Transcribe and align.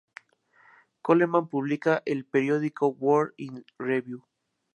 Coleman 1.03 1.47
publica 1.47 2.01
el 2.07 2.25
periódico 2.25 2.87
"World 2.87 3.33
In 3.37 3.63
Review". 3.77 4.25